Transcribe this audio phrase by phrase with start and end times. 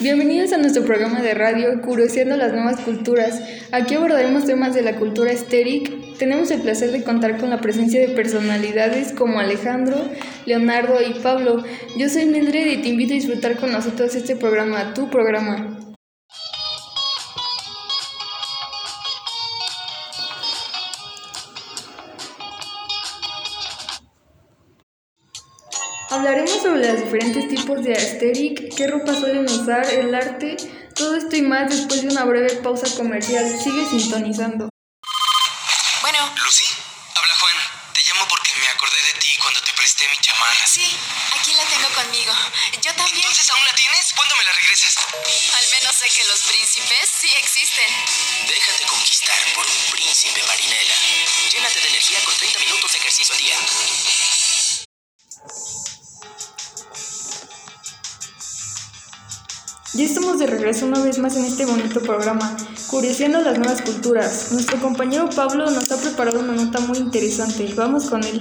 [0.00, 3.42] Bienvenidos a nuestro programa de radio Curioseando las Nuevas Culturas.
[3.70, 6.16] Aquí abordaremos temas de la cultura estéric.
[6.16, 9.98] Tenemos el placer de contar con la presencia de personalidades como Alejandro,
[10.46, 11.62] Leonardo y Pablo.
[11.98, 15.79] Yo soy Mildred y te invito a disfrutar con nosotros este programa, tu programa.
[26.20, 30.54] Hablaremos sobre los diferentes tipos de aesthetic, qué ropa suelen usar, el arte,
[30.94, 33.48] todo esto y más después de una breve pausa comercial.
[33.48, 34.68] Sigue sintonizando.
[36.02, 36.68] Bueno, Lucy,
[37.16, 37.56] habla Juan.
[37.96, 40.66] Te llamo porque me acordé de ti cuando te presté mi chamarra.
[40.68, 40.84] sí,
[41.40, 42.34] aquí la tengo conmigo.
[42.84, 43.16] Yo también.
[43.16, 44.12] ¿Entonces aún la tienes?
[44.12, 44.94] ¿Cuándo me la regresas?
[45.56, 47.88] Al menos sé que los príncipes sí existen.
[48.44, 50.96] Déjate conquistar por un príncipe, Marinela.
[51.50, 53.56] Llénate de energía con 30 minutos de ejercicio al día.
[59.92, 62.56] Ya estamos de regreso una vez más en este bonito programa,
[62.88, 64.52] Curioseando las Nuevas Culturas.
[64.52, 67.74] Nuestro compañero Pablo nos ha preparado una nota muy interesante.
[67.74, 68.38] Vamos con él.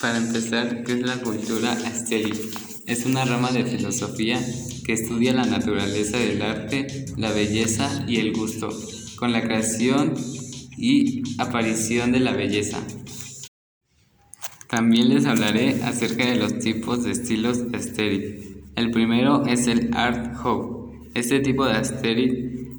[0.00, 2.38] Para empezar, ¿qué es la cultura astérica?
[2.86, 4.40] Es una rama de filosofía
[4.84, 8.68] que estudia la naturaleza del arte, la belleza y el gusto,
[9.16, 10.14] con la creación
[10.76, 12.78] y aparición de la belleza.
[14.68, 18.51] También les hablaré acerca de los tipos de estilos aesthetic.
[18.74, 20.90] El primero es el Art House.
[21.14, 22.32] Este tipo de aesthetic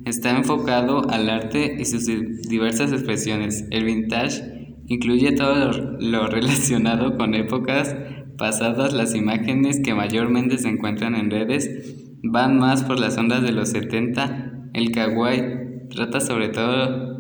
[0.06, 2.08] está enfocado al arte y sus
[2.50, 3.66] diversas expresiones.
[3.70, 4.42] El vintage
[4.88, 7.96] incluye todo lo relacionado con épocas
[8.38, 8.94] pasadas.
[8.94, 11.70] Las imágenes que mayormente se encuentran en redes
[12.24, 14.70] van más por las ondas de los 70.
[14.74, 17.14] El kawaii trata sobre todo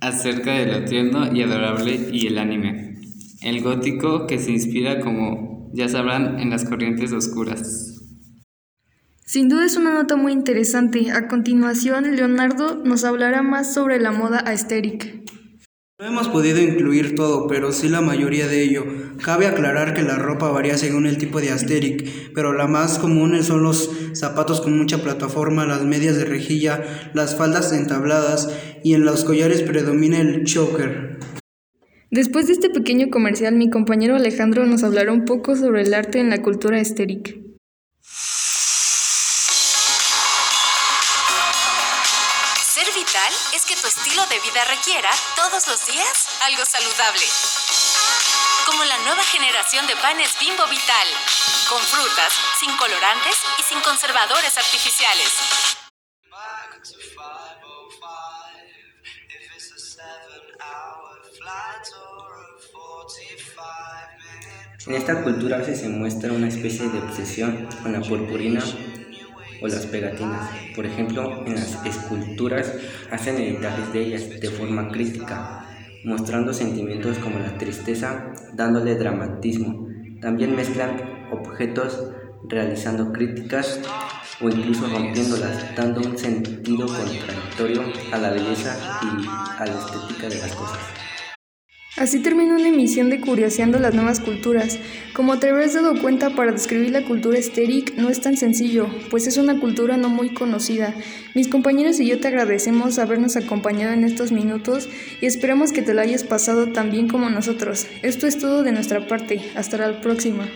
[0.00, 2.96] acerca de lo tierno y adorable y el anime.
[3.40, 7.94] El gótico que se inspira como ya sabrán en las corrientes oscuras.
[9.24, 11.10] Sin duda es una nota muy interesante.
[11.10, 15.18] A continuación, Leonardo nos hablará más sobre la moda aesthetic.
[16.00, 18.84] No hemos podido incluir todo, pero sí la mayoría de ello.
[19.20, 23.42] Cabe aclarar que la ropa varía según el tipo de aesthetic, pero la más común
[23.42, 28.48] son los zapatos con mucha plataforma, las medias de rejilla, las faldas entabladas
[28.84, 31.17] y en los collares predomina el choker.
[32.10, 36.18] Después de este pequeño comercial, mi compañero Alejandro nos hablará un poco sobre el arte
[36.20, 37.36] en la cultura aesthetic.
[42.64, 47.26] Ser vital es que tu estilo de vida requiera todos los días algo saludable.
[48.64, 51.08] Como la nueva generación de panes Bimbo Vital,
[51.68, 55.28] con frutas, sin colorantes y sin conservadores artificiales.
[56.30, 57.58] back to 505
[59.28, 61.07] if it's a seven hour
[61.48, 63.62] flight or a 45
[64.20, 68.62] minute En esta cultura a veces se muestra una especie de obsesión con la purpurina
[69.60, 70.50] o las pegatinas.
[70.74, 72.72] Por ejemplo, en las esculturas
[73.10, 75.66] hacen editajes de ellas de forma crítica,
[76.04, 79.88] mostrando sentimientos como la tristeza, dándole dramatismo.
[80.20, 82.12] También mezclan objetos
[82.48, 83.80] realizando críticas
[84.40, 87.82] o incluso rompiéndolas, dando un sentido contradictorio
[88.12, 91.07] a la belleza y a la estética de las cosas.
[91.98, 94.78] Así termina una emisión de Curioseando las Nuevas Culturas.
[95.14, 99.26] Como te habrás dado cuenta, para describir la cultura estéric no es tan sencillo, pues
[99.26, 100.94] es una cultura no muy conocida.
[101.34, 104.88] Mis compañeros y yo te agradecemos habernos acompañado en estos minutos
[105.20, 107.88] y esperamos que te lo hayas pasado tan bien como nosotros.
[108.02, 109.40] Esto es todo de nuestra parte.
[109.56, 110.46] Hasta la próxima.